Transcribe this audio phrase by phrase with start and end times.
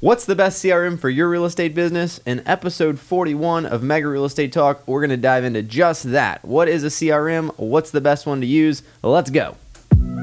[0.00, 2.20] What's the best CRM for your real estate business?
[2.24, 6.44] In episode 41 of Mega Real Estate Talk, we're going to dive into just that.
[6.44, 7.52] What is a CRM?
[7.58, 8.84] What's the best one to use?
[9.02, 9.56] Let's go.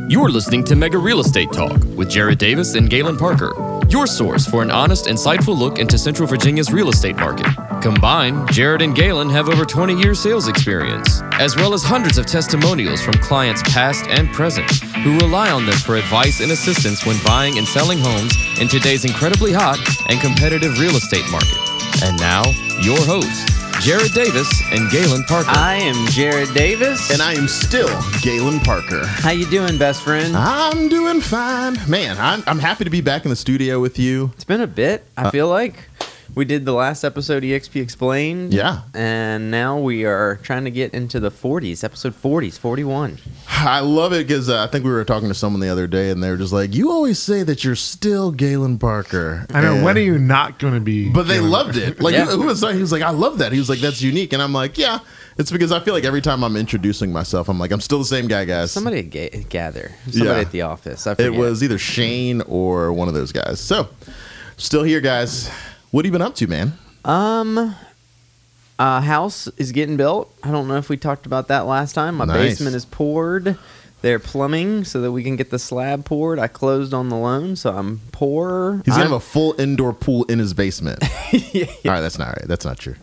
[0.08, 3.52] You're listening to Mega Real Estate Talk with Jared Davis and Galen Parker,
[3.92, 7.48] your source for an honest, insightful look into Central Virginia's real estate market.
[7.82, 12.26] Combined, Jared and Galen have over 20 years sales experience, as well as hundreds of
[12.26, 14.70] testimonials from clients past and present
[15.04, 19.06] who rely on them for advice and assistance when buying and selling homes in today's
[19.06, 19.78] incredibly hot
[20.10, 21.58] and competitive real estate market.
[22.04, 22.44] And now,
[22.82, 25.50] your hosts, Jared Davis and Galen Parker.
[25.50, 27.12] I am Jared Davis.
[27.12, 27.90] And I am still
[28.22, 29.06] Galen Parker.
[29.06, 30.36] How you doing, best friend?
[30.36, 31.78] I'm doing fine.
[31.88, 34.32] Man, I'm, I'm happy to be back in the studio with you.
[34.34, 35.76] It's been a bit, I uh, feel like.
[36.34, 38.54] We did the last episode EXP Explained.
[38.54, 38.82] Yeah.
[38.94, 43.20] And now we are trying to get into the 40s, episode 40s, 41.
[43.48, 46.10] I love it because uh, I think we were talking to someone the other day
[46.10, 49.46] and they were just like, You always say that you're still Galen Parker.
[49.54, 49.76] I know.
[49.76, 51.10] And- When are you not going to be?
[51.10, 52.02] But they doing- loved it.
[52.02, 52.26] Like, Yeah.
[52.26, 53.52] who was He was like, I love that.
[53.52, 54.34] He was like, That's unique.
[54.34, 55.00] And I'm like, Yeah.
[55.38, 58.06] It's because I feel like every time I'm introducing myself, I'm like, I'm still the
[58.06, 58.72] same guy, guys.
[58.72, 59.92] Somebody at ga- gather.
[60.10, 60.40] Somebody Yeah.
[60.40, 61.06] at the office.
[61.08, 63.60] I it was either Shane or one of those guys.
[63.60, 63.90] So,
[64.56, 65.50] still here, guys.
[65.96, 66.74] What have you been up to, man?
[67.06, 67.74] Um,
[68.78, 70.30] a house is getting built.
[70.44, 72.16] I don't know if we talked about that last time.
[72.16, 72.36] My Nice.
[72.60, 73.58] basement is poured.
[74.02, 76.38] They're plumbing so that we can get the slab poured.
[76.38, 78.82] I closed on the loan, so I'm poor.
[78.84, 81.00] He's gonna I'm- have a full indoor pool in his basement.
[81.32, 82.46] yeah, All right, that's not right.
[82.46, 82.96] That's not true.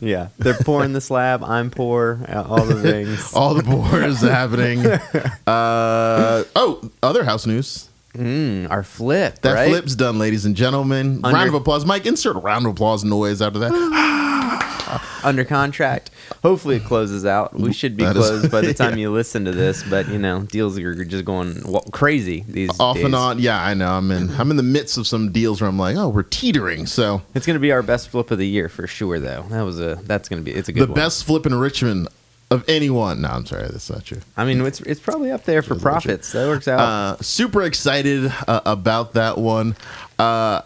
[0.00, 1.44] yeah, they're pouring the slab.
[1.44, 2.18] I'm poor.
[2.32, 3.30] All the things.
[3.34, 4.86] All the boars happening.
[5.46, 7.90] Uh, oh, other house news.
[8.18, 9.40] Mm, our flip.
[9.42, 9.68] That right?
[9.68, 11.20] flip's done, ladies and gentlemen.
[11.24, 11.84] Under- round of applause.
[11.86, 13.72] Mike, insert a round of applause noise after that.
[15.24, 16.10] under contract.
[16.42, 17.54] Hopefully it closes out.
[17.54, 19.02] We should be That is- closed by the time yeah.
[19.02, 23.04] you listen to this, but you know, deals are just going crazy these Off days.
[23.06, 23.38] and on.
[23.38, 23.88] Yeah, I know.
[23.90, 24.30] I'm in.
[24.34, 26.86] I'm in the midst of some deals where I'm like, oh, we're teetering.
[26.86, 29.44] So It's going to be our best flip of the year for sure, though.
[29.50, 30.88] That was a that's going to be it's a good one.
[30.88, 31.00] the one.
[31.06, 32.08] best flip in Richmond
[32.50, 33.22] of anyone.
[33.22, 34.20] No, I'm sorry, that's not true.
[34.36, 36.32] I mean, it's it's probably up there for That's profits.
[36.32, 36.80] That works out.
[36.80, 39.76] Uh, super excited uh, about that one.
[40.18, 40.62] Uh,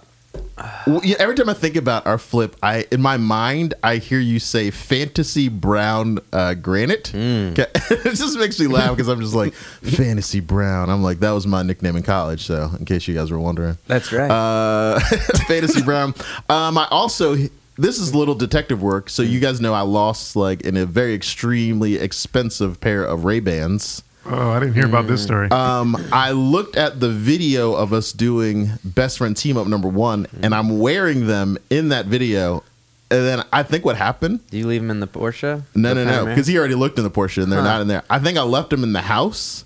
[1.03, 4.39] yeah, every time I think about our flip, I in my mind I hear you
[4.39, 7.09] say fantasy brown uh, granite.
[7.15, 7.67] Okay.
[7.75, 10.89] it just makes me laugh because I'm just like fantasy brown.
[10.89, 12.47] I'm like that was my nickname in college.
[12.47, 14.31] So in case you guys were wondering, That's right.
[14.31, 15.01] uh,
[15.49, 16.15] fantasy brown.
[16.49, 17.37] Um, I also
[17.83, 19.11] this is little detective work.
[19.11, 23.41] So you guys know I lost like in a very extremely expensive pair of Ray
[23.41, 24.03] Bans.
[24.25, 25.51] Oh, I didn't hear about this story.
[25.51, 30.29] Um, I looked at the video of us doing best friend team up number one,
[30.43, 32.63] and I'm wearing them in that video.
[33.11, 34.39] And then I think what happened?
[34.49, 35.63] Do you leave them in the Porsche?
[35.75, 37.67] No, The no, no, because he already looked in the Porsche, and they're Huh.
[37.67, 38.05] not in there.
[38.09, 39.65] I think I left them in the house,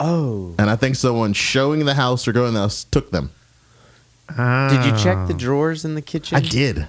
[0.00, 3.30] oh, and I think someone showing the house or going in the house took them.
[4.34, 5.38] did you check the Oh.
[5.38, 6.36] drawers in the kitchen?
[6.36, 6.88] I did.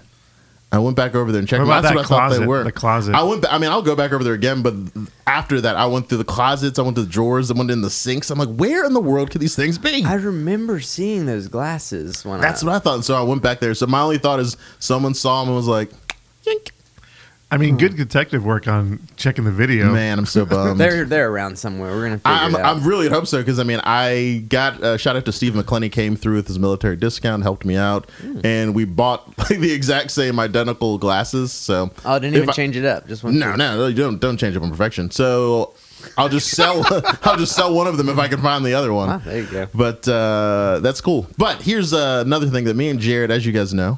[0.72, 1.62] I went back over there and checked.
[1.62, 1.72] What them.
[1.72, 2.64] about That's that what I thought they were.
[2.64, 3.16] The closet.
[3.16, 3.52] I went.
[3.52, 4.76] I mean, I'll go back over there again, but
[5.26, 6.78] after that, I went through the closets.
[6.78, 7.50] I went to the drawers.
[7.50, 8.30] I went in the sinks.
[8.30, 10.04] I'm like, where in the world could these things be?
[10.06, 12.96] I remember seeing those glasses when That's I, what I thought.
[12.96, 13.74] And So I went back there.
[13.74, 15.90] So my only thought is someone saw them and was like,
[16.46, 16.70] Yink.
[17.52, 19.92] I mean, good detective work on checking the video.
[19.92, 20.80] man, I'm so bummed.
[20.80, 21.92] they're they're around somewhere.
[21.92, 22.78] We're gonna figure I'm, it out.
[22.78, 25.92] I'm really hope so because I mean I got uh, shout out to Steve McClenny
[25.92, 28.42] came through with his military discount helped me out Hmm.
[28.44, 32.54] and we bought like the exact same identical glasses so oh, I didn't even I-
[32.54, 33.08] change it up.
[33.08, 35.74] Just went no through- no don't don't change up on perfection so
[36.20, 36.84] I'll just sell
[37.24, 39.42] I'll just sell one of them if I can find the other one Ah, there
[39.42, 39.68] you go.
[39.74, 41.28] But uh, that's cool.
[41.38, 43.98] But here's uh, another thing that me and Jared, as you guys know,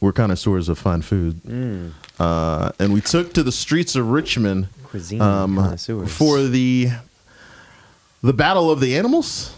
[0.00, 1.42] we're connoisseurs of fine food.
[1.44, 1.92] Mm.
[2.18, 6.88] Uh, and we took to the streets of Richmond Cuisine um, for the
[8.22, 9.54] the Battle of the Animals.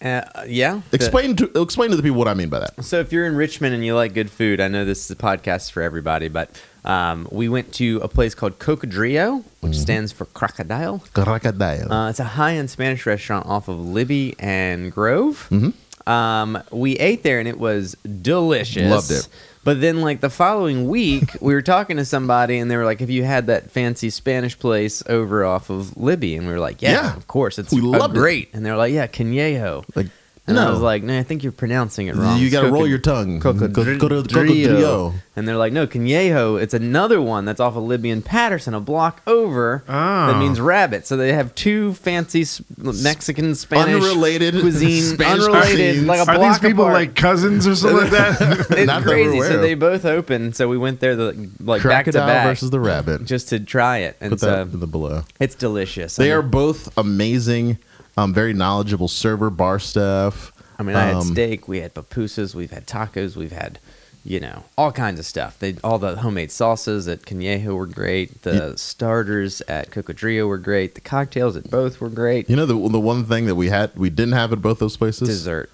[0.00, 0.80] Uh, yeah.
[0.90, 2.84] the- Explain to explain to the people what I mean by that.
[2.84, 5.16] So if you're in Richmond and you like good food, I know this is a
[5.16, 6.50] podcast for everybody, but
[6.84, 9.80] um, we went to a place called Cocodrillo, which Mm-hmm.
[9.80, 11.02] stands for crocodile.
[11.14, 11.92] Crocodile.
[11.92, 15.48] Uh, it's a high-end Spanish restaurant off of Libbie and Grove.
[15.50, 15.72] Mhm.
[16.08, 18.88] Um, we ate there and it was delicious.
[18.90, 19.28] Loved it.
[19.66, 23.00] But then, like the following week, we were talking to somebody and they were like,
[23.00, 26.80] "Have you had that fancy Spanish place over off of Libbie?" And we were like,
[26.80, 27.16] "Yeah, Yeah.
[27.16, 28.18] of course, it's We uh, loved it.
[28.20, 30.06] great." And they're like, "Yeah, Cañejo." like
[30.48, 32.86] And I was like, "No, I think you're pronouncing it wrong." you got to roll
[32.86, 33.40] your tongue.
[33.40, 33.98] Cocodrillo.
[33.98, 35.14] Cocodrillo.
[35.38, 38.80] And they're like, no, Cañejo, it's another one that's off of Libbie and Patterson, a
[38.80, 39.82] block over.
[39.86, 40.38] That Oh.
[40.40, 41.06] means rabbit.
[41.06, 42.46] So they have two fancy
[42.78, 46.06] Mexican Spanish Unrelated cuisine, Spanish unrelated, cuisines.
[46.06, 46.94] like a Are block these people apart.
[46.94, 48.40] like cousins or something like that?
[48.70, 49.36] it's Not crazy.
[49.36, 50.54] aware So they both open.
[50.54, 53.24] So we went there the, like back to back versus the rabbit.
[53.26, 55.24] just to try it, and Put so that in the below.
[55.38, 56.16] it's delicious.
[56.16, 57.76] They I are both amazing,
[58.16, 60.52] um, very knowledgeable server bar staff.
[60.78, 63.78] I mean, I had Um, steak, we had pupusas, we've had tacos, we've had,
[64.24, 65.58] you know, all kinds of stuff.
[65.58, 68.42] They all the homemade sauces at Canyejo were great.
[68.42, 70.94] The starters at Cocodrillo were great.
[70.94, 72.50] The cocktails at both were great.
[72.50, 74.96] You know the the one thing that we had we didn't have at both those
[74.98, 75.28] places.
[75.28, 75.70] Dessert,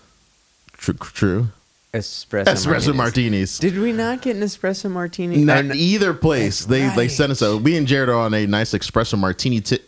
[0.76, 1.48] True, true.
[1.94, 2.96] espresso, Espresso martinis.
[2.96, 3.58] martinis.
[3.58, 5.38] Did we not get an espresso martini?
[5.44, 6.64] Not either place.
[6.64, 7.58] That's They they sent us a.
[7.58, 9.78] Me and Jared are on a nice espresso martini ti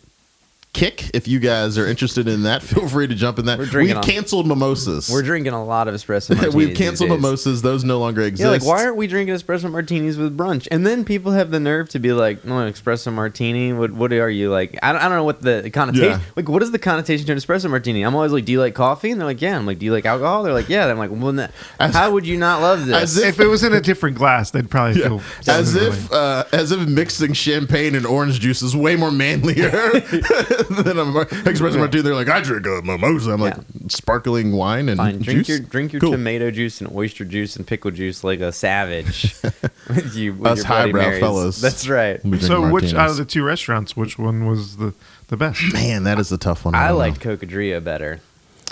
[0.75, 1.09] kick.
[1.13, 3.57] If you guys are interested in that, feel free to jump in that.
[3.57, 5.09] We're drinking We've on- canceled mimosas.
[5.09, 6.53] We're drinking a lot of espresso martinis.
[6.55, 7.17] We've these canceled days.
[7.21, 7.61] mimosas.
[7.61, 8.43] Those no longer exist.
[8.45, 10.67] Yeah, like why aren't we drinking espresso martinis with brunch?
[10.71, 13.73] And then people have the nerve to be like, "No, an espresso martini.
[13.73, 14.77] What what are you like?
[14.83, 16.05] I don't, I don't know what the connotation.
[16.09, 16.19] Yeah.
[16.35, 18.03] Like, what is the connotation to an espresso martini?
[18.03, 19.11] I'm always like, do you like coffee?
[19.11, 19.55] And they're like, yeah.
[19.57, 20.43] I'm like, do you like alcohol?
[20.43, 20.83] They're like, yeah.
[20.83, 22.95] And I'm like, well, then As- how would you not love this?
[22.95, 25.07] as if- If it was in a different glass, they'd probably Yeah.
[25.07, 29.69] feel As if, uh, as if mixing champagne and orange juice is way more manlier
[30.69, 32.01] than a mar- my martini.
[32.03, 33.31] They're like, I drink a mimosa.
[33.31, 33.55] I'm like,
[33.87, 35.49] sparkling wine and Fine, drink juice.
[35.49, 36.11] your drink your Cool.
[36.11, 39.35] tomato juice and oyster juice and pickle juice like a savage.
[39.87, 41.19] with you, with Us your Bloody highbrow Marys.
[41.19, 41.61] fellas.
[41.61, 42.23] That's right.
[42.23, 42.99] We'll be So, drinking which martinis.
[42.99, 44.93] out of the two restaurants, which one was the
[45.27, 45.61] the best?
[45.73, 46.75] man, that is a tough one.
[46.75, 46.97] I don't know.
[46.97, 48.19] liked Cocodrillo better.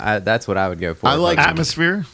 [0.00, 1.06] I, that's what I would go for.
[1.08, 2.04] I like- Atmosphere.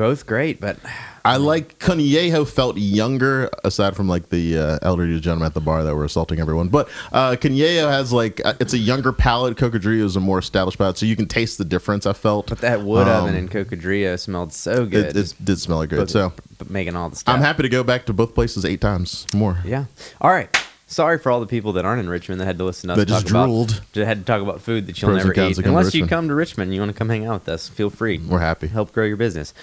[0.00, 0.78] Both great, but
[1.26, 5.84] I like Canyejo felt younger, aside from like the uh, elderly gentleman at the bar
[5.84, 6.68] that were assaulting everyone.
[6.68, 9.58] But uh, has like uh, it's a younger palate.
[9.58, 12.06] Cocodrillo is a more established palate, so you can taste the difference.
[12.06, 15.14] I felt, but that wood Um, oven in Cocodrillo smelled so good.
[15.14, 15.98] it, it did smell good.
[15.98, 17.34] But- So but making all the stuff.
[17.34, 19.58] I'm happy to go back to both places eight times more.
[19.66, 19.84] Yeah.
[20.22, 20.48] All right.
[20.86, 22.98] Sorry for all the people that aren't in Richmond that had to listen to us
[22.98, 23.70] That just talk drooled.
[23.70, 25.58] about that had to talk about food that you'll Pros never eat.
[25.58, 26.10] Unless you Richmond.
[26.10, 27.68] come to Richmond, and you want to come hang out with us.
[27.68, 28.18] Feel free.
[28.18, 28.66] We're happy.
[28.66, 29.54] Help grow your business.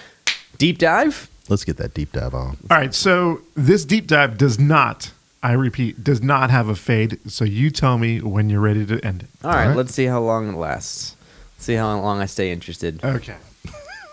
[0.58, 1.28] Deep dive.
[1.48, 2.58] Let's get that deep dive on.
[2.70, 5.12] All right, so this deep dive does not,
[5.42, 7.18] I repeat, does not have a fade.
[7.30, 9.28] So you tell me when you're ready to end it.
[9.44, 9.76] All right, right.
[9.76, 11.16] Let's see how long it lasts.
[11.56, 13.02] Let's see how long I stay interested.
[13.02, 13.36] Okay.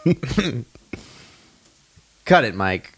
[2.26, 2.95] Cut it, Mike.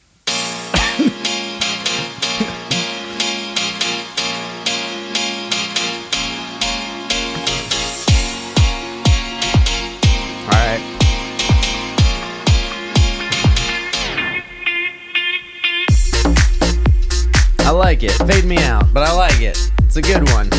[17.78, 18.12] Like it.
[18.12, 19.58] Fade me out, but I like it.
[19.84, 20.50] It's a good one.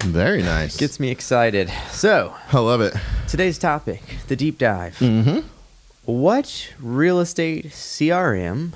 [0.00, 0.76] Very nice.
[0.76, 1.70] Gets me excited.
[1.90, 2.94] So, I love it.
[3.28, 4.96] today's topic the deep dive.
[4.98, 5.46] Mm-hmm.
[6.04, 8.72] What real estate CRM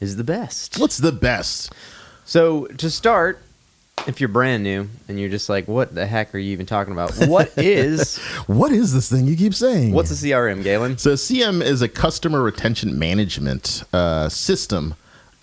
[0.00, 0.78] is the best?
[0.78, 1.72] What's the best?
[2.24, 3.40] So, to start,
[4.08, 6.92] if you're brand new and you're just like, what the heck are you even talking
[6.92, 7.14] about?
[7.28, 8.18] What is,
[8.48, 9.92] What is this thing you keep saying?
[9.92, 10.98] what's a CRM, Galen?
[10.98, 14.94] So CM is a customer retention management uh, system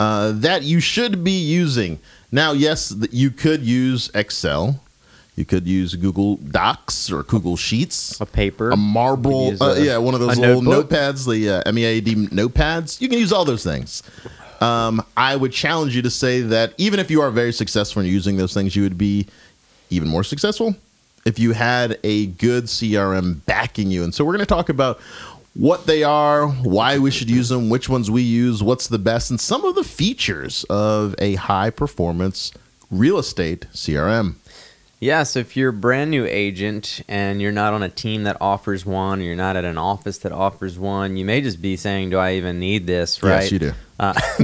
[0.02, 1.98] uh, that you should be using.
[2.32, 4.80] Now, yes, you could use Excel.
[5.36, 8.20] You could use Google Docs or Google Sheets.
[8.20, 8.70] A paper.
[8.70, 10.90] A marble, uh, a- yeah, one of those little notebook.
[10.90, 13.00] notepads, the uh, MEAD notepads.
[13.00, 14.02] You can use all those things.
[14.60, 18.08] Um, I would challenge you to say that even if you are very successful in
[18.08, 19.26] using those things, you would be
[19.90, 20.74] even more successful
[21.24, 24.04] if you had a good CRM backing you.
[24.04, 25.00] And so we're going to talk about
[25.54, 29.30] what they are, why we should use them, which ones we use, what's the best,
[29.30, 32.52] and some of the features of a high performance
[32.90, 34.36] real estate CRM.
[35.02, 38.36] Yeah, so if you're a brand new agent and you're not on a team that
[38.40, 41.76] offers one, or you're not at an office that offers one, you may just be
[41.76, 43.42] saying, "Do I even need this?" Right?
[43.42, 43.72] Yes, you do.
[43.98, 44.12] Uh,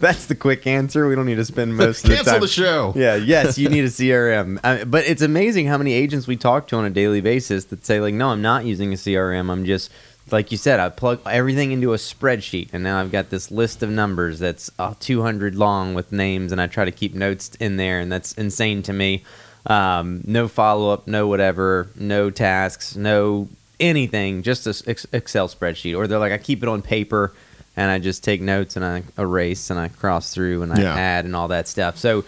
[0.00, 1.06] that's the quick answer.
[1.06, 2.40] We don't need to spend most of the Cancel time.
[2.40, 2.92] the show.
[2.96, 4.58] Yeah, yes, you need a CRM.
[4.64, 7.86] Uh, but it's amazing how many agents we talk to on a daily basis that
[7.86, 9.50] say like, "No, I'm not using a CRM.
[9.50, 9.88] I'm just
[10.30, 13.82] like you said, I plug everything into a spreadsheet, and now I've got this list
[13.82, 17.76] of numbers that's uh, 200 long with names, and I try to keep notes in
[17.76, 19.24] there, and that's insane to me.
[19.66, 23.48] Um, no follow up, no whatever, no tasks, no
[23.78, 25.96] anything, just a s- ex- Excel spreadsheet.
[25.96, 27.32] Or they're like, I keep it on paper,
[27.76, 30.94] and I just take notes and I erase and I cross through and I Yeah.
[30.94, 31.96] add and all that stuff.
[31.96, 32.24] So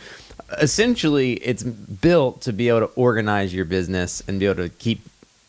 [0.61, 5.01] essentially, it's built to be able to organize your business and be able to keep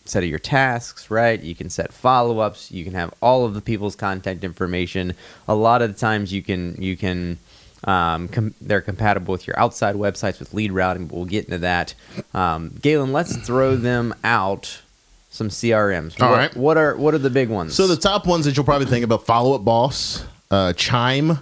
[0.06, 1.42] set of your tasks right?
[1.42, 2.72] You can set follow-ups.
[2.72, 5.14] You can have all of the people's contact information.
[5.48, 7.40] A lot of the times you can you can
[7.84, 11.60] um, com- they're compatible with your outside websites with lead routing but we'll get into
[11.60, 11.94] that.
[12.34, 14.82] Um, galen let's throw them out
[15.30, 16.56] some crms All what, right.
[16.56, 17.76] what are what are the big ones?
[17.76, 21.40] So the top ones that you'll probably think about: Follow Up Boss, uh, Chime, a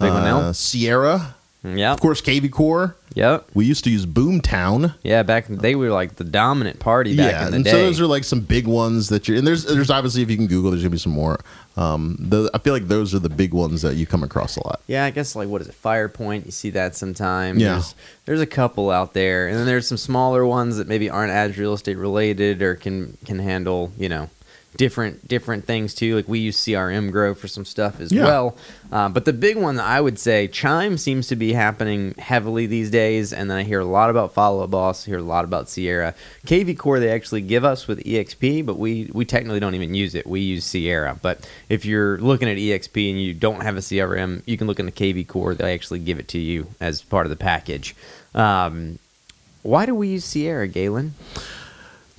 [0.00, 0.38] big one now.
[0.40, 2.96] uh, Sierra, yeah of course, KV Core.
[3.14, 4.94] yep We used to use Boomtown.
[5.02, 7.78] yeah back they were like the dominant party back yeah, in the and day so
[7.78, 10.46] those are like some big ones that you're, and there's there's obviously if you can
[10.46, 11.38] Google, there's gonna be some more.
[11.76, 14.66] Um, the, I feel like those are the big ones that you come across a
[14.66, 14.80] lot.
[14.88, 16.44] Yeah, I guess like what is it, Firepoint?
[16.44, 17.60] You see that sometimes.
[17.62, 17.72] Yeah.
[17.74, 17.94] There's,
[18.26, 21.56] there's a couple out there, and then there's some smaller ones that maybe aren't as
[21.56, 24.28] real estate related or can can handle you know
[24.76, 26.16] different different things too.
[26.16, 28.24] Like we use CRM Grow for some stuff as Yeah.
[28.24, 28.56] well.
[28.90, 32.66] Uh, but the big one that I would say, Chime seems to be happening heavily
[32.66, 35.44] these days, and then I hear a lot about Follow Up Boss, hear a lot
[35.44, 36.14] about Sierra.
[36.46, 40.14] KV Core they actually give us with EXP, but we we technically don't even use
[40.14, 40.26] it.
[40.26, 41.18] We use Sierra.
[41.20, 44.80] But if you're looking at EXP and you don't have a CRM, you can look
[44.80, 45.54] into KV Core.
[45.54, 47.94] They actually give it to you as part of the package.
[48.34, 48.98] Um,
[49.62, 51.14] why do we use Sierra, Galen?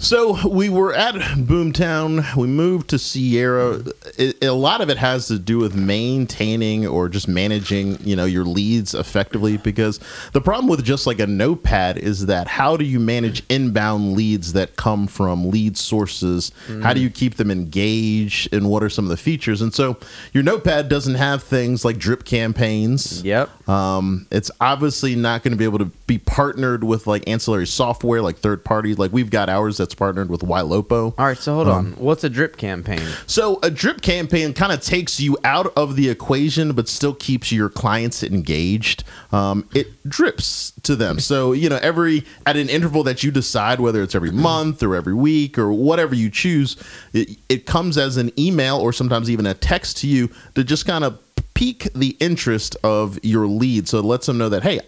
[0.04, 2.36] So we were at Boomtown.
[2.36, 3.82] We moved to Sierra.
[4.18, 8.26] It, a lot of it has to do with maintaining or just managing, you know,
[8.26, 9.56] your leads effectively.
[9.56, 10.02] Because
[10.34, 14.52] the problem with just like a notepad is that how do you manage inbound leads
[14.52, 16.52] that come from lead sources?
[16.82, 17.16] How do you mm.
[17.16, 18.54] keep them engaged?
[18.54, 19.62] And what are some of the features?
[19.62, 19.98] And so
[20.34, 23.24] your notepad doesn't have things like drip campaigns.
[23.24, 23.50] Yep.
[23.68, 28.22] Um, it's obviously not going to be able to be partnered with like ancillary software,
[28.22, 28.98] like third parties.
[28.98, 31.14] Like we've got ours that's partnered with Ylopo.
[31.18, 31.92] All right, so hold on.
[31.94, 33.08] What's a drip campaign?
[33.28, 37.52] So a drip campaign kind of takes you out of the equation, but still keeps
[37.52, 39.04] your clients engaged.
[39.32, 41.20] Um, it drips to them.
[41.20, 44.96] So you know every at an interval that you decide, whether it's every month or
[44.96, 46.76] every week or whatever you choose,
[47.14, 50.86] it, it comes as an email or sometimes even a text to you to just
[50.86, 51.20] kind of
[51.54, 53.88] pique the interest of your lead.
[53.88, 54.80] So it lets them know that hey.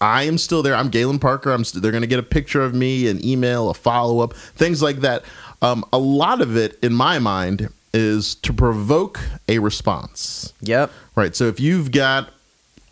[0.00, 0.74] I am still there.
[0.74, 1.52] I'm Galen Parker.
[1.52, 1.62] I'm.
[1.62, 4.80] St- they're going to get a picture of me, an email, a follow up, things
[4.80, 5.22] like that.
[5.60, 10.52] Um, a lot of it, in my mind, is to provoke a response.
[10.62, 10.90] Yep.
[11.14, 11.34] Right.
[11.34, 12.30] So if you've got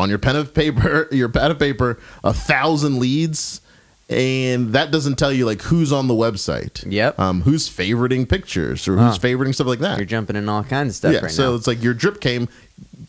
[0.00, 3.61] on your pen of paper, your pad of paper, a thousand leads,
[4.08, 6.84] and that doesn't tell you like who's on the website.
[6.90, 7.18] Yep.
[7.18, 9.99] Um, who's favoriting pictures or who's favoriting stuff like that.
[9.99, 11.20] You're jumping in all kinds of stuff yeah.
[11.20, 11.56] right so now.
[11.56, 12.49] it's like your drip came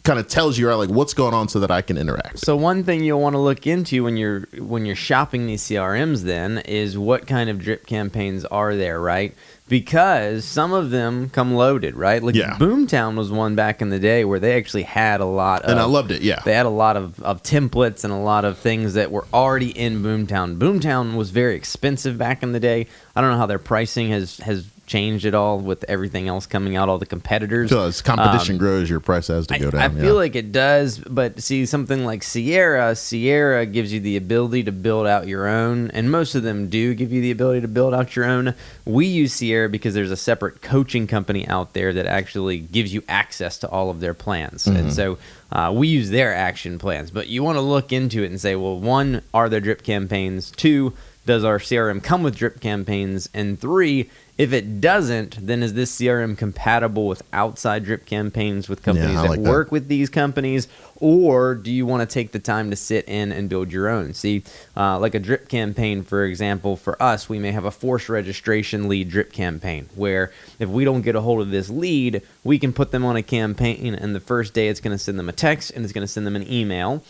[0.04, 2.40] kind of tells you like what's going on so that I can interact.
[2.40, 6.22] So one thing you'll want to look into when you're when you're shopping these CRMs
[6.22, 9.36] then is what kind of drip campaigns are there, right?
[9.68, 12.22] Because some of them come loaded, right?
[12.22, 12.56] Like Yeah.
[12.58, 15.80] Boomtown was one back in the day where they actually had a lot of and
[15.80, 16.22] I loved it.
[16.22, 16.40] Yeah.
[16.46, 19.72] They had a lot of, of templates and a lot of things that were already
[19.72, 20.60] in Boomtown.
[20.60, 22.86] Boomtown was very expensive back in the day.
[23.16, 26.76] I don't know how their pricing has has changed at all with everything else coming
[26.76, 27.70] out, all the competitors.
[27.70, 29.82] So as competition Um, grows, your price has to I, go down.
[29.82, 30.02] I yeah.
[30.02, 34.72] feel like it does, but see something like Sierra, Sierra gives you the ability to
[34.72, 37.94] build out your own, and most of them do give you the ability to build
[37.94, 38.54] out your own.
[38.86, 43.04] We use Sierra because there's a separate coaching company out there that actually gives you
[43.10, 44.78] access to all of their plans, Mm-hmm.
[44.78, 45.18] and so
[45.52, 47.12] uh, we use their action plans.
[47.12, 50.52] But you want to look into it and say, well, one, are there drip campaigns?
[50.52, 50.94] Two,
[51.26, 53.30] does our CRM come with drip campaigns?
[53.34, 58.84] And three, if it doesn't, then is this CRM compatible with outside drip campaigns with
[58.84, 59.50] companies that like that.
[59.50, 63.32] work with these companies, or do you want to take the time to sit in
[63.32, 64.14] and build your own?
[64.14, 64.44] See,
[64.76, 68.90] uh, like a drip campaign, for example, for us, we may have a forced registration
[68.90, 72.74] lead drip campaign where if we don't get a hold of this lead, we can
[72.74, 75.34] put them on a campaign, and the first day it's going to send them a
[75.34, 77.02] text and it's going to send them an email.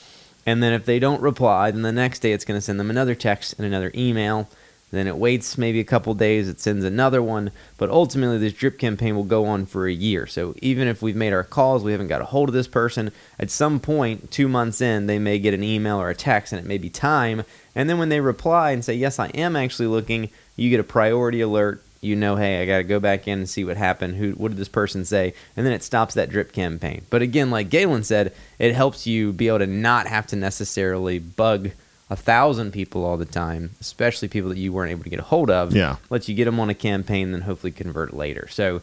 [0.45, 2.91] And then if they don't reply, then the next day it's going to send them
[2.91, 4.47] another text and another email.
[4.95, 7.51] Then it waits maybe a couple days, it sends another one.
[7.77, 10.25] But ultimately, this drip campaign will go on for a year.
[10.27, 13.11] So even if we've made our calls, we haven't got a hold of this person,
[13.39, 16.59] at some point, two months in, they may get an email or a text and
[16.59, 17.43] it may be time.
[17.75, 20.83] And then when they reply and say, Yes, I am actually looking, you get a
[20.83, 21.81] priority alert.
[22.01, 24.15] You know, hey, I got to go back in and see what happened.
[24.17, 25.33] Who, what did this person say?
[25.57, 27.03] And then it stops that drip campaign.
[27.09, 31.17] But again, like Galen said, it helps you be able to not have to necessarily
[31.17, 31.71] bug
[32.09, 35.23] a thousand people all the time, especially people that you weren't able to get a
[35.23, 35.73] hold of.
[35.73, 35.97] Yeah.
[36.09, 38.47] Lets you get them on a campaign, then hopefully convert later.
[38.49, 38.81] So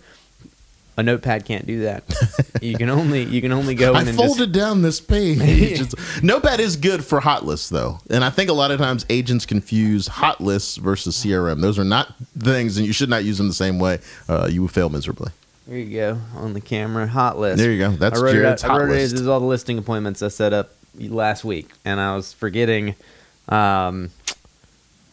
[0.96, 2.04] a notepad can't do that.
[2.60, 5.80] you can only you can only go I and folded just, down this page.
[6.22, 9.46] Notepad is good for hot lists, though, and I think a lot of times agents
[9.46, 11.60] confuse hot lists versus CRM.
[11.60, 14.00] Those are not things, and you should not use them the same way.
[14.28, 15.32] Uh, you will fail miserably.
[15.66, 17.58] There you go on the camera hot list.
[17.58, 17.92] There you go.
[17.92, 19.26] That's I wrote Jared's it I hot wrote it list.
[19.26, 22.94] all the listing appointments I set up last week, and I was forgetting
[23.48, 24.10] um,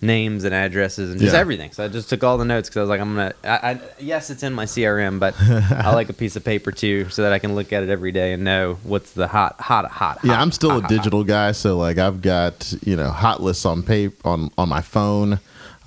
[0.01, 1.39] names and addresses and just Yeah.
[1.39, 1.71] everything.
[1.71, 3.33] So I just took all the notes because I was like, I'm gonna.
[3.43, 7.09] I, I, yes, it's in my CRM, but I like a piece of paper too,
[7.09, 9.89] so that I can look at it every day and know what's the hot, hot,
[9.91, 10.19] hot.
[10.23, 13.09] Yeah, hot, I'm still hot, a hot, digital guy, so like I've got you know
[13.09, 15.39] hot lists on paper on on my phone.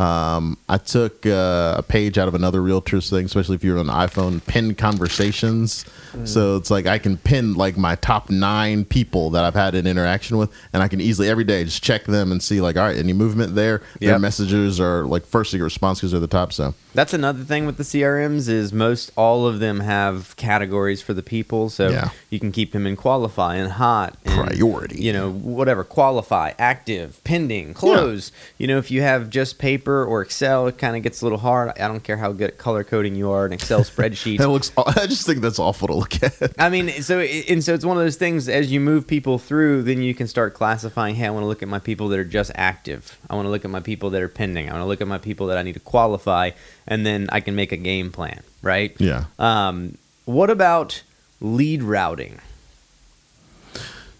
[0.02, 3.86] Um, I took uh, a page out of another realtor's thing, especially if you're on
[3.86, 5.84] the iPhone, pin conversations.
[6.12, 6.26] Mm.
[6.26, 9.86] So it's like I can pin like my top nine people that I've had an
[9.86, 12.84] interaction with, and I can easily every day just check them and see like, all
[12.84, 13.82] right, any movement there.
[14.00, 16.52] Their messages are like first to get response because they're the top.
[16.52, 21.14] So That's another thing with the CRMs is most all of them have categories for
[21.14, 22.08] the people, so Yeah.
[22.28, 25.00] you can keep them in qualify and hot, and, Priority.
[25.02, 28.32] You know, whatever qualify, active, pending, close.
[28.58, 31.24] You know, if you have just paper paper or Excel, it kind of gets a
[31.24, 31.72] little hard.
[31.78, 34.38] I don't care how good at color coding you are in Excel spreadsheets.
[34.42, 34.72] That looks.
[34.76, 36.52] I just think that's awful to look at.
[36.58, 38.48] I mean, so and so it's one of those things.
[38.48, 41.14] As you move people through, then you can start classifying.
[41.14, 43.18] Hey, I want to look at my people that are just active.
[43.30, 44.68] I want to look at my people that are pending.
[44.68, 46.50] I want to look at my people that I need to qualify,
[46.88, 48.42] and then I can make a game plan.
[48.62, 48.96] Right?
[48.98, 49.24] Yeah.
[49.38, 51.02] Um, what about
[51.40, 52.40] lead routing?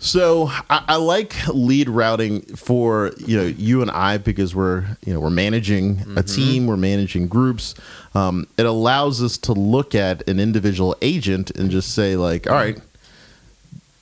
[0.02, 5.14] So I, I like lead routing for you know you and I because we're you
[5.14, 7.76] know we're managing a team, we're managing groups.
[8.12, 12.54] Um, it allows us to look at an individual agent and just say like, all
[12.56, 12.80] right,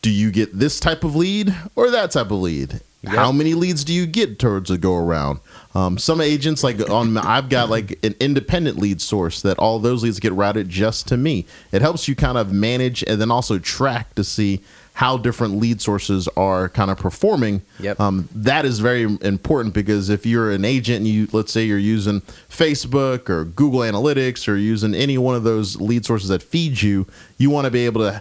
[0.01, 2.81] do you get this type of lead or that type of lead?
[3.07, 5.41] How many leads do you get towards a go around?
[5.75, 10.03] Um, some agents like on I've got like an independent lead source that all those
[10.03, 11.47] leads get routed just to me.
[11.73, 14.61] It helps you kind of manage and then also track to see
[15.01, 17.63] how different lead sources are kind of performing.
[17.79, 17.99] Yep.
[17.99, 21.79] Um, that is very important because if you're an agent and you let's say you're
[21.79, 26.83] using Facebook or Google Analytics or using any one of those lead sources that feed
[26.83, 27.07] you,
[27.39, 28.21] you want to be able to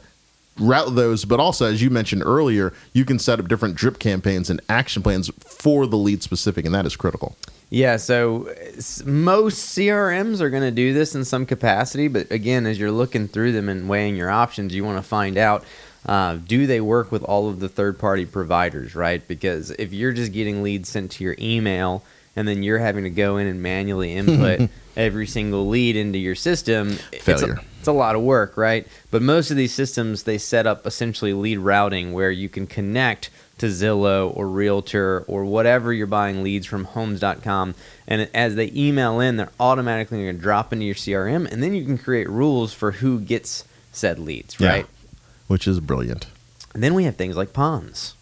[0.57, 4.50] route those but also as you mentioned earlier you can set up different drip campaigns
[4.50, 7.38] and action plans for the lead specific and that is critical
[7.71, 8.51] Yeah, so
[9.05, 13.27] most CRMs are going to do this in some capacity, but again, as you're looking
[13.27, 15.63] through them and weighing your options, you want to find out
[16.05, 19.25] uh, do they work with all of the third party providers, right?
[19.27, 22.03] Because if you're just getting leads sent to your email
[22.35, 26.35] and then you're having to go in and manually input every single lead into your
[26.35, 27.59] system, it's a- Failure.
[27.79, 28.87] it's a lot of work, right?
[29.11, 33.29] But most of these systems they set up essentially lead routing where you can connect
[33.57, 37.75] to Zillow or Realtor or whatever you're buying leads from homes.com
[38.07, 41.73] and as they email in they're automatically going to drop into your CRM and then
[41.73, 44.83] you can create rules for who gets said leads, Yeah.
[45.49, 46.27] Which is brilliant
[46.73, 48.13] And then we have things like ponds.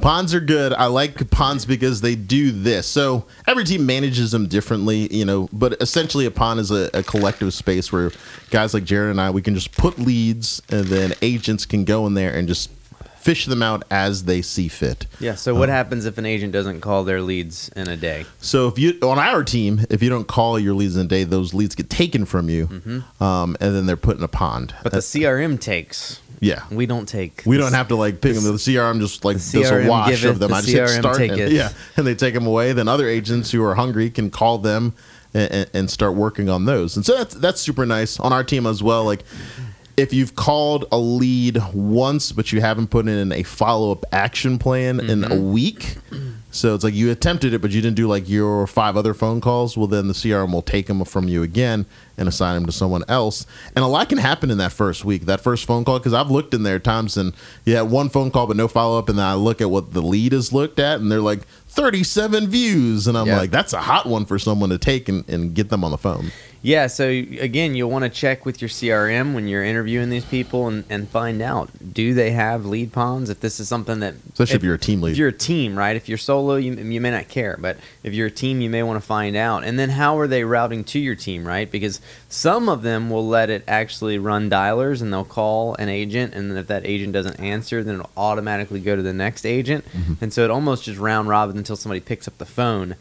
[0.00, 0.72] Ponds are good.
[0.72, 2.86] I like ponds because they do this.
[2.86, 7.02] So every team manages them differently, you know, but essentially a pond is a, a
[7.02, 8.12] collective space where
[8.50, 12.06] guys like Jared and I, we can just put leads and then agents can go
[12.06, 12.70] in there and just
[13.26, 15.08] fish them out as they see fit.
[15.18, 18.24] Yeah, so what happens if an agent doesn't call their leads in a day?
[18.40, 21.24] So if you on our team, if you don't call your leads in a day,
[21.24, 24.68] those leads get taken from you, um, and then they're put in a pond.
[24.68, 24.82] Mm-hmm.
[24.84, 26.20] But the CRM takes.
[26.38, 27.42] yeah, We don't take.
[27.44, 28.44] We don't have to like pick them.
[28.44, 30.50] The CRM just like the does a wash of them.
[30.50, 31.50] the I just hit start, and, taketh.
[31.50, 32.74] yeah, and they take them away.
[32.74, 34.94] Then other agents who are hungry can call them
[35.34, 36.94] and, and start working on those.
[36.96, 39.04] And so that's that's super nice on our team as well.
[39.04, 39.24] Like
[39.96, 44.58] if you've called a lead once, but you haven't put in a follow up action
[44.58, 45.52] plan in a Mm-hmm.
[45.52, 45.96] week.
[46.50, 49.42] So it's like you attempted it, but you didn't do like your five other phone
[49.42, 49.76] calls.
[49.76, 51.84] Well, then the CRM will take them from you again
[52.16, 53.44] and assign them to someone else.
[53.74, 55.98] And a lot can happen in that first week, that first phone call.
[55.98, 57.34] Because I've looked in there times and
[57.66, 59.92] you had one phone call but no follow up, and then I look at what
[59.92, 63.36] the lead is looked at, and they're like 37 views, and I'm Yeah.
[63.36, 65.98] like, that's a hot one for someone to take and, and get them on the
[65.98, 66.32] phone.
[66.62, 70.68] Yeah, so again, you'll want to check with your CRM when you're interviewing these people
[70.68, 73.30] and, and find out do they have lead ponds?
[73.30, 75.12] If this is something that, Especially if you're a team lead.
[75.12, 75.96] If you're a team, right?
[75.96, 78.82] If you're solo, you, you may not care, but if you're a team, you may
[78.82, 79.64] want to find out.
[79.64, 81.70] And then how are they routing to your team, right?
[81.70, 86.34] Because some of them will let it actually run dialers and they'll call an agent,
[86.34, 89.84] and then if that agent doesn't answer, then it'll automatically go to the next agent.
[89.92, 90.14] Mm-hmm.
[90.20, 92.96] And so it almost just round robin until somebody picks up the phone.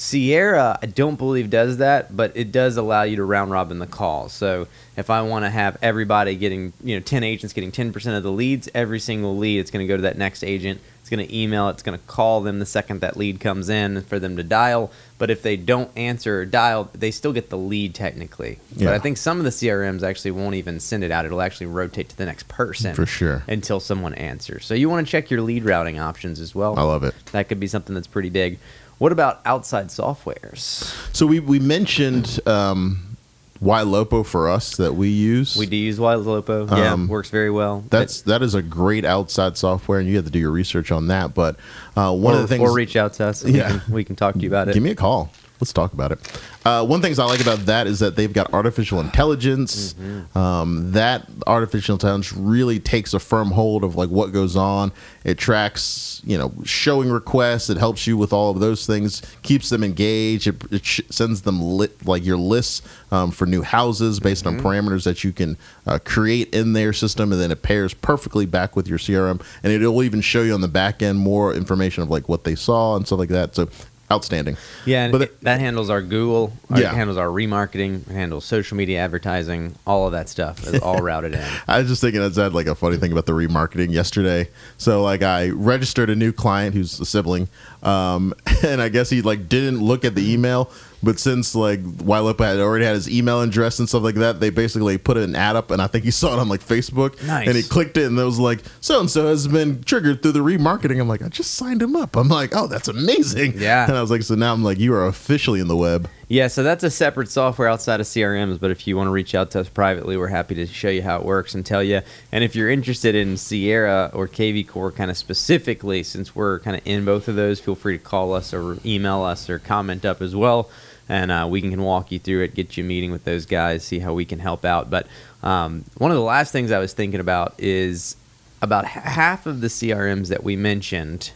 [0.00, 3.86] Sierra, I don't believe does that, but it does allow you to round robin the
[3.86, 4.32] calls.
[4.32, 8.22] So if I want to have everybody getting, you know, 10 agents getting 10% of
[8.22, 10.80] the leads, every single lead, it's going to go to that next agent.
[11.00, 14.00] It's going to email, it's going to call them the second that lead comes in
[14.02, 14.90] for them to dial.
[15.18, 18.58] But if they don't answer or dial, they still get the lead technically.
[18.74, 18.86] Yeah.
[18.86, 21.26] But I think some of the CRMs actually won't even send it out.
[21.26, 23.42] It'll actually rotate to the next person For sure.
[23.48, 24.64] until someone answers.
[24.64, 26.78] So you want to check your lead routing options as well.
[26.78, 27.14] I love it.
[27.32, 28.58] That could be something that's pretty big.
[29.00, 30.94] What about outside softwares?
[31.16, 33.16] So we, we mentioned um,
[33.62, 35.56] Ylopo for us that we use.
[35.56, 36.68] We do use Lopo.
[36.68, 37.82] Yeah, Um, works very well.
[37.88, 41.06] That's that is a great outside software, and you have to do your research on
[41.06, 41.32] that.
[41.32, 41.56] But
[41.96, 43.42] uh, one or, of the things, or reach out to us.
[43.42, 43.72] And Yeah.
[43.72, 44.74] we, can, we can talk to you about it.
[44.74, 45.32] give me a call.
[45.60, 46.40] Let's talk about it.
[46.64, 49.92] Uh, one things I like about that is that they've got artificial intelligence.
[49.94, 50.38] Mm-hmm.
[50.38, 54.90] Um, that artificial intelligence really takes a firm hold of like what goes on.
[55.22, 57.68] It tracks, you know, showing requests.
[57.70, 59.22] It helps you with all of those things.
[59.42, 60.46] Keeps them engaged.
[60.46, 62.80] It, it sh- sends them lit, like your lists
[63.12, 64.64] um, for new houses based Mm-hmm.
[64.66, 68.46] on parameters that you can uh, create in their system, and then it pairs perfectly
[68.46, 69.42] back with your CRM.
[69.62, 72.54] And it'll even show you on the back end more information of like what they
[72.54, 73.54] saw and stuff like that.
[73.54, 73.68] So
[74.12, 74.56] outstanding.
[74.84, 76.52] yeah, and But it- that handles our Google.
[76.70, 76.90] Our, Yeah.
[76.92, 78.08] It handles our remarketing.
[78.08, 79.74] It handles social media advertising.
[79.86, 81.44] All of that stuff is all routed in.
[81.68, 84.48] I was just thinking, I said like a funny thing about the remarketing yesterday.
[84.78, 87.48] So like I registered a new client who's a sibling,
[87.82, 90.70] um, and I guess he like didn't look at the email,
[91.02, 94.50] But since like Ylopo had already had his email address and stuff like that, they
[94.50, 97.46] basically put an ad up, and I think he saw it on like Facebook, Nice.
[97.48, 100.32] and he clicked it, and it was like, so and so has been triggered through
[100.32, 101.00] the remarketing.
[101.00, 102.16] I'm like, I just signed him up.
[102.16, 103.54] I'm like, oh, that's amazing.
[103.56, 103.86] Yeah.
[103.86, 106.08] And I was like, so now I'm like, you are officially in the web.
[106.28, 108.60] Yeah, so that's a separate software outside of CRMs.
[108.60, 111.02] But if you want to reach out to us privately, we're happy to show you
[111.02, 112.02] how it works and tell you.
[112.30, 116.76] And if you're interested in Sierra or KV Core kind of specifically, since we're kind
[116.76, 120.04] of in both of those, feel free to call us or email us or comment
[120.04, 120.70] up as well.
[121.10, 123.82] And uh, we can walk you through it, get you a meeting with those guys,
[123.82, 124.90] see how we can help out.
[124.90, 125.08] But
[125.42, 128.14] um, one of the last things I was thinking about is
[128.62, 131.32] about half of the CRMs that we mentioned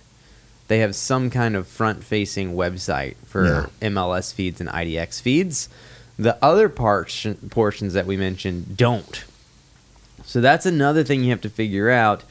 [0.68, 3.44] they have some kind of front facing website for
[3.82, 3.90] Yeah.
[3.90, 5.68] MLS feeds and IDX feeds.
[6.18, 9.24] The other parts, portions that we mentioned don't.
[10.24, 12.22] So that's another thing you have to figure out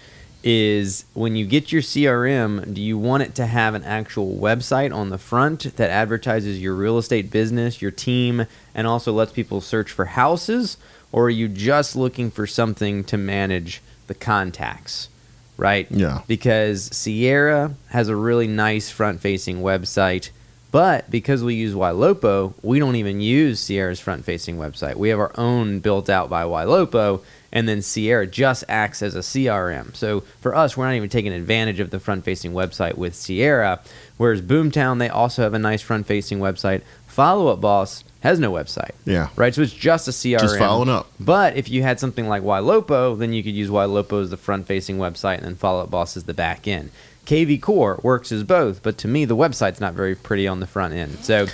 [0.44, 4.94] is when you get your CRM, do you want it to have an actual website
[4.94, 9.62] on the front that advertises your real estate business, your team, and also lets people
[9.62, 10.78] search for houses?
[11.12, 15.10] Or are you just looking for something to manage the contacts?
[15.56, 15.88] Right?
[15.90, 16.22] Yeah.
[16.28, 20.32] Because Sierra has a really nice front facing website,
[20.72, 24.96] but because we use Ylopo, we don't even use Sierra's front facing website.
[24.96, 27.22] We have our own built out by Ylopo,
[27.54, 29.96] and then Sierra just acts as a CRM.
[29.96, 33.80] So for us, we're not even taking advantage of the front facing website with Sierra.
[34.18, 36.82] Whereas Boomtown, they also have a nice front facing website.
[37.08, 38.92] Follow Up Boss has no website.
[39.06, 39.30] Yeah.
[39.36, 39.54] Right?
[39.54, 40.40] So it's just a CRM.
[40.40, 41.12] Just following up.
[41.20, 44.98] But if you had something like Ylopo, then you could use Ylopo as the front-facing
[44.98, 46.90] website, and then Follow Up Boss as the back end.
[47.26, 50.68] KV Core works as both, but to me, the website's not very pretty on the
[50.68, 51.24] front end.
[51.24, 51.46] So,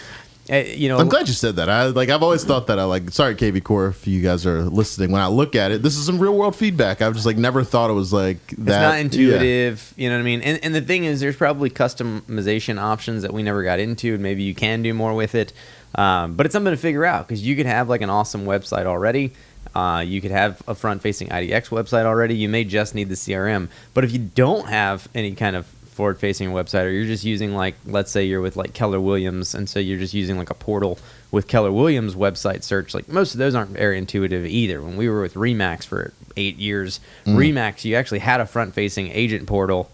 [0.49, 1.69] you know, I'm glad you said that.
[1.69, 2.09] I like.
[2.09, 2.79] I've always thought that.
[2.79, 3.11] I like.
[3.11, 5.11] Sorry, KV Core, if you guys are listening.
[5.11, 7.01] When I look at it, this is some real world feedback.
[7.01, 8.59] I've just like never thought it was like that.
[8.59, 9.93] it's not intuitive.
[9.95, 10.41] You know what I mean?
[10.41, 14.23] And, and the thing is, there's probably customization options that we never got into, and
[14.23, 15.53] maybe you can do more with it.
[15.95, 18.85] Um, but it's something to figure out because you could have like an awesome website
[18.85, 19.33] already.
[19.75, 22.35] Uh, you could have a front-facing IDX website already.
[22.35, 23.69] You may just need the CRM.
[23.93, 25.67] But if you don't have any kind of
[25.99, 29.69] forward-facing website, or you're just using like, let's say you're with like Keller Williams, and
[29.69, 30.97] so you're just using like a portal
[31.29, 32.93] with Keller Williams website search.
[32.93, 34.81] Like most of those aren't very intuitive either.
[34.81, 37.35] When we were with Remax for eight years, mm.
[37.35, 39.91] Remax you actually had a front-facing agent portal,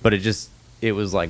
[0.00, 0.48] but it just
[0.80, 1.28] it was like.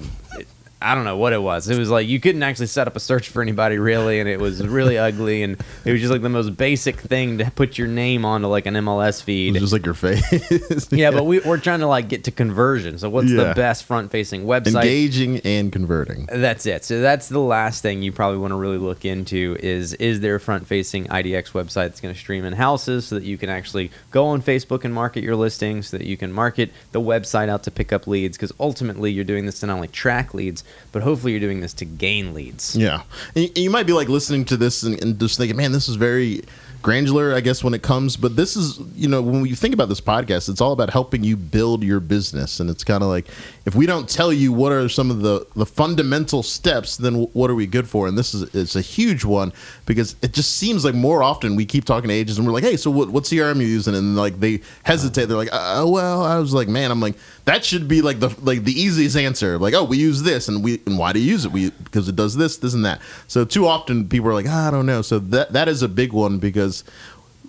[0.82, 1.68] I don't know what it was.
[1.68, 4.40] It was like you couldn't actually set up a search for anybody really, and it
[4.40, 7.88] was really ugly, and it was just like the most basic thing to put your
[7.88, 9.52] name onto like an MLS It feed.
[9.54, 10.88] was just like your face.
[10.92, 12.98] yeah, but we, we're trying to like get to conversion.
[12.98, 13.44] So what's Yeah.
[13.44, 14.74] the best front-facing website?
[14.74, 16.26] engaging and converting.
[16.32, 16.84] That's it.
[16.84, 20.34] So that's the last thing you probably want to really look into is is there
[20.34, 23.90] a front-facing IDX website that's going to stream in houses so that you can actually
[24.10, 27.62] go on Facebook and market your listings, so that you can market the website out
[27.64, 31.02] to pick up leads because ultimately you're doing this to not only track leads, but
[31.02, 32.76] hopefully you're doing this to gain leads.
[32.76, 33.02] Yeah,
[33.34, 35.96] and you might be like listening to this and, and just thinking, man, this is
[35.96, 36.42] very
[36.82, 38.16] granular, I guess, when it comes.
[38.16, 41.24] But this is, you know, when you think about this podcast, it's all about helping
[41.24, 43.28] you build your business, and it's kind of like
[43.64, 47.50] if we don't tell you what are some of the the fundamental steps, then what
[47.50, 48.08] are we good for?
[48.08, 49.52] And this is it's a huge one
[49.86, 52.64] because it just seems like more often we keep talking to agents and we're like,
[52.64, 53.94] hey, so what what CRM you using?
[53.94, 57.64] And like they hesitate, they're like, uh, well, I was like, man, I'm like that
[57.64, 59.58] should be like the like the easiest answer.
[59.58, 61.52] Like, oh, we use this, and we and why do you use it?
[61.52, 63.00] We because it does this, this, and that.
[63.28, 65.02] So too often people are like, "Ah, I don't know.
[65.02, 66.84] So that that is a big one because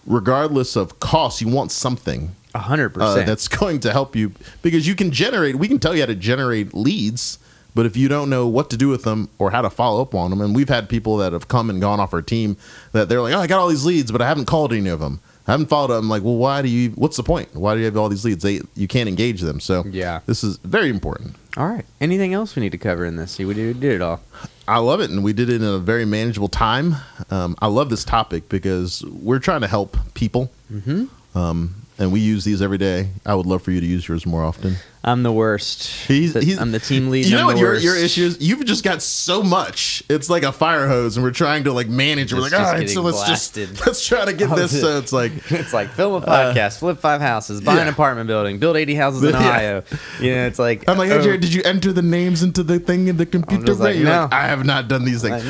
[0.05, 3.27] regardless of cost, you want something A hundred uh, percent.
[3.27, 5.55] that's going to help you because you can generate.
[5.55, 7.39] We can tell you how to generate leads.
[7.75, 10.13] But if you don't know what to do with them or how to follow up
[10.13, 12.55] on them, and we've had people that have come and gone off our team
[12.91, 14.99] that they're like, "Oh, I got all these leads, but I haven't called any of
[14.99, 15.21] them.
[15.47, 16.89] I haven't followed them." I'm like, well, why do you?
[16.91, 17.53] What's the point?
[17.55, 18.43] Why do you have all these leads?
[18.43, 19.59] They you can't engage them.
[19.59, 20.21] So Yeah.
[20.25, 21.35] this is very important.
[21.57, 21.85] All right.
[22.01, 23.33] Anything else we need to cover in this?
[23.33, 24.21] See, we did, did it all.
[24.67, 26.95] I love it, and we did it in a very manageable time.
[27.29, 31.05] Um, I love this topic because we're trying to help people, mm-hmm.
[31.37, 33.09] um, and we use these every day.
[33.25, 34.75] I would love for you to use yours more often.
[35.05, 35.89] I'm the worst.
[36.07, 37.25] He's, he's, I'm the team lead.
[37.25, 38.39] You know what your your issues?
[38.41, 40.01] You've just got so much.
[40.09, 42.31] It's like a fire hose, and we're trying to like manage.
[42.31, 42.37] it.
[42.37, 43.69] We're It's like, all right, so let's blasted.
[43.71, 44.79] just let's try to get Oh, this.
[44.79, 48.27] So it's like It's like film a uh, podcast, flip five houses, buy an apartment
[48.27, 49.39] building, build 80 houses in Yeah.
[49.39, 49.83] Ohio.
[50.21, 52.63] You know, it's like I'm like, hey, oh, Jared, did you enter the names into
[52.63, 53.73] the thing in the computer?
[53.73, 54.29] like, no.
[54.31, 55.43] I have not done these things.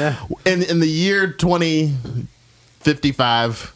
[0.46, 3.72] In in the year 2055,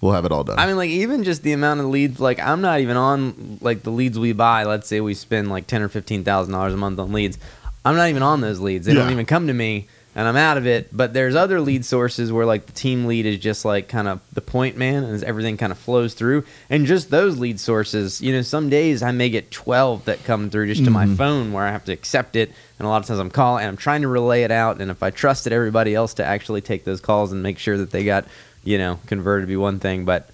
[0.00, 0.58] we'll have it all done.
[0.58, 2.20] I mean, like even just the amount of leads.
[2.20, 4.64] Like I'm not even on like the leads we buy.
[4.64, 7.38] Let's say we spend like ten or fifteen thousand dollars a month on leads.
[7.84, 8.86] I'm not even on those leads.
[8.86, 9.86] They don't even come to me.
[10.16, 10.88] and I'm out of it.
[10.96, 14.20] But there's other lead sources where like the team lead is just like kind of
[14.32, 16.44] the point man, and everything kind of flows through.
[16.70, 20.48] And just those lead sources, you know, some days I may get 12 that come
[20.48, 21.16] through just to my mm-hmm.
[21.16, 23.68] phone where I have to accept it, and a lot of times I'm calling and
[23.68, 24.80] I'm trying to relay it out.
[24.80, 27.90] And if I trusted everybody else to actually take those calls and make sure that
[27.90, 28.24] they got,
[28.66, 30.28] you know, converted to be one thing, but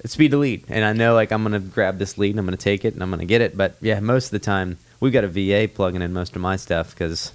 [0.00, 0.64] it's speed to lead.
[0.68, 3.02] And I know like I'm gonna grab this lead and I'm gonna take it and
[3.02, 3.56] I'm gonna get it.
[3.56, 6.56] But yeah, most of the time we've got a VA plugging in most of my
[6.56, 7.32] stuff because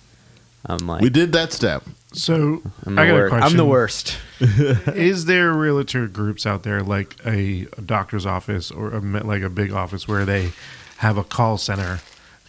[0.65, 1.83] I'm like We did that step.
[2.13, 3.51] So I'm the, I got wor- a question.
[3.51, 4.17] I'm the worst.
[4.39, 9.49] Is there realtor groups out there like a, a doctor's office or a, like a
[9.49, 10.51] big office where they
[10.97, 11.99] have a call center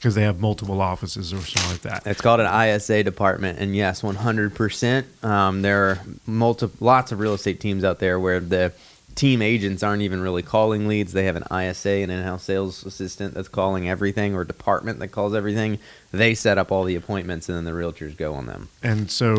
[0.00, 2.06] because they have multiple offices or something like that?
[2.06, 5.22] It's called an ISA department, and yes, 100%.
[5.22, 8.72] Um, there are multi- lots of real estate teams out there where the
[9.14, 11.12] team agents aren't even really calling leads.
[11.12, 15.34] They have an ISA, an in-house sales assistant that's calling everything, or department that calls
[15.34, 15.78] everything.
[16.12, 18.70] They set up all the appointments, and then the realtors go on them.
[18.82, 19.36] And so,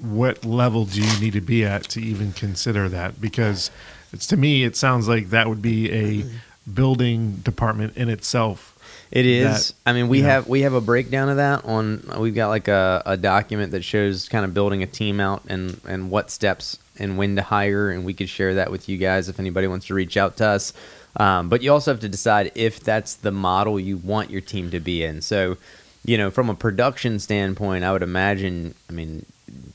[0.00, 3.20] what level do you need to be at to even consider that?
[3.20, 3.72] Because
[4.12, 6.24] it's to me, it sounds like that would be a
[6.72, 8.73] building department in itself.
[9.14, 9.68] It is.
[9.68, 12.02] that- I mean, we have we have a breakdown of that on.
[12.18, 15.80] We've got like a, a document that shows kind of building a team out and
[15.88, 19.28] and what steps and when to hire, and we could share that with you guys
[19.28, 20.72] if anybody wants to reach out to us.
[21.16, 24.70] Um, but you also have to decide if that's the model you want your team
[24.72, 25.22] to be in.
[25.22, 25.58] So,
[26.04, 28.74] you know, from a production standpoint, I would imagine.
[28.90, 29.24] I mean,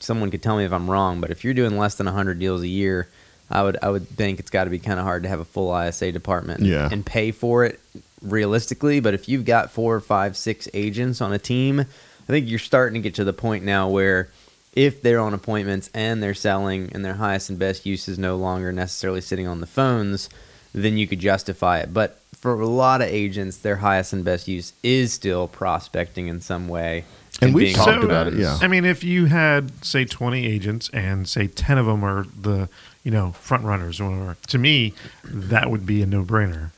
[0.00, 2.60] someone could tell me if I'm wrong, but if you're doing less than 100 deals
[2.60, 3.08] a year,
[3.50, 5.44] I would I would think it's got to be kind of hard to have a
[5.46, 6.88] full ISA department Yeah.
[6.92, 7.80] and pay for it
[8.22, 9.00] realistically.
[9.00, 12.94] But if you've got four, five, six agents on a team, I think you're starting
[12.94, 14.30] to get to the point now where
[14.72, 18.36] if they're on appointments and they're selling and their highest and best use is no
[18.36, 20.28] longer necessarily sitting on the phones,
[20.72, 21.92] then you could justify it.
[21.92, 26.40] But for a lot of agents, their highest and best use is still prospecting in
[26.40, 27.04] some way.
[27.42, 28.58] And we've being talked on the about it, yeah.
[28.60, 32.68] I mean, if you had say twenty agents and say ten of them are the
[33.02, 36.70] you know front runners or whatever, to me that would be a no brainer.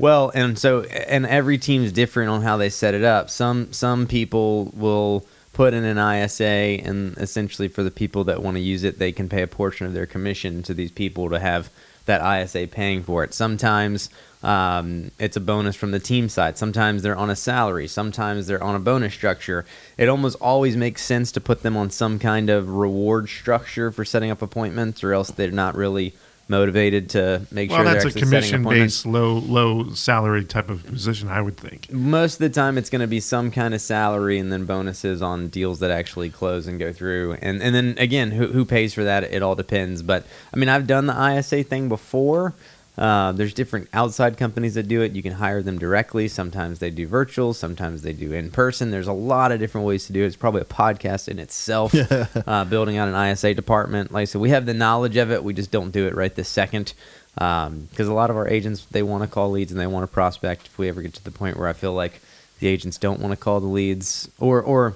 [0.00, 3.28] Well, and so and every team's different on how they set it up.
[3.28, 8.56] Some some people will put in an ISA and essentially for the people that want
[8.56, 11.38] to use it, they can pay a portion of their commission to these people to
[11.38, 11.68] have
[12.06, 13.34] that ISA paying for it.
[13.34, 14.08] Sometimes
[14.42, 16.56] um, it's a bonus from the team side.
[16.56, 17.86] Sometimes they're on a salary.
[17.86, 19.66] Sometimes they're on a bonus structure.
[19.98, 24.06] It almost always makes sense to put them on some kind of reward structure for
[24.06, 26.14] setting up appointments, or else they're not really
[26.50, 31.28] motivated to make Well, sure that's a commission based low low salary type of position,
[31.28, 31.90] I would think.
[31.90, 35.22] most of the time it's going to be some kind of salary and then bonuses
[35.22, 37.38] on deals that actually close and go through.
[37.40, 39.24] And and then again who, who pays for that?
[39.24, 40.02] It all depends.
[40.02, 42.54] But i mean i've done the isa thing before
[43.00, 45.12] uh, there's different outside companies that do it.
[45.12, 46.28] You can hire them directly.
[46.28, 47.54] Sometimes they do virtual.
[47.54, 48.90] Sometimes they do in person.
[48.90, 50.26] There's a lot of different ways to do it.
[50.26, 51.94] It's probably a podcast in itself
[52.46, 54.12] uh, building out an isa department.
[54.12, 55.42] Like i said we have the knowledge of it.
[55.42, 56.92] We just don't do it right this second
[57.34, 60.12] because a lot of our agents they want to call leads and they want to
[60.12, 60.66] prospect.
[60.66, 62.20] If we ever get to the point where i feel like
[62.58, 64.94] the agents don't want to call the leads or or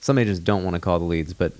[0.00, 1.52] some agents don't want to call the leads but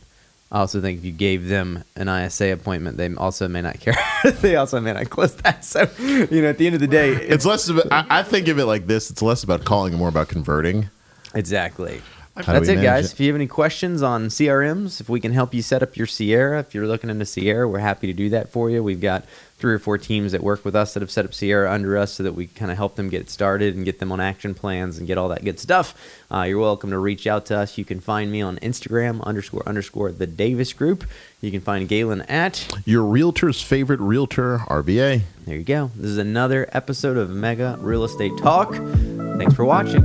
[0.51, 3.97] i also think if you gave them an isa appointment they also may not care
[4.41, 7.11] they also may not close that so you know at the end of the day
[7.13, 9.11] it's It's less about, I, I think of it like this.
[9.11, 10.89] It's less about calling and more about converting.
[11.35, 12.01] exactly
[12.37, 13.07] How That's it, guys.
[13.07, 13.13] it?
[13.13, 16.07] If you have any questions on CRMs, if we can help you set up your
[16.07, 18.81] Sierra, if you're looking into Sierra, we're happy to do that for you.
[18.83, 19.25] We've got
[19.59, 22.13] three or four teams that work with us that have set up Sierra under us
[22.13, 24.99] so that we kind of help them get started and get them on action plans
[24.99, 25.95] and get all that good stuff.
[26.31, 27.77] Uh, you're welcome to reach out to us.
[27.77, 31.05] You can find me on Instagram underscore underscore the Davis Group.
[31.41, 32.67] You can find Galen at.
[32.85, 35.23] Your realtor's favorite realtor, RBA.
[35.47, 35.93] There you go.
[35.95, 38.75] This is another episode of Mega Real Estate Talk.
[38.75, 40.03] Thanks for watching.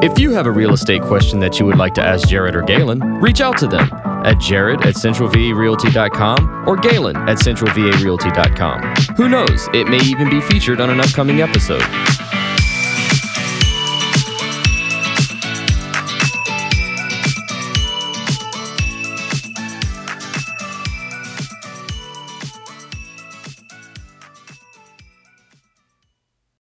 [0.00, 2.62] If you have a real estate question that you would like to ask Jared or
[2.62, 3.90] Galen, reach out to them
[4.24, 8.94] at jared at centralvarealty.com or galen at centralvarealty.com.
[9.16, 11.82] Who knows, it may even be featured on an upcoming episode.